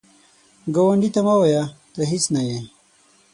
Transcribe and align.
ګاونډي 0.75 1.09
ته 1.15 1.21
مه 1.25 1.35
وایه 1.39 1.63
“ته 1.93 2.01
هیڅ 2.11 2.23
نه 2.33 2.41
یې” 2.47 2.59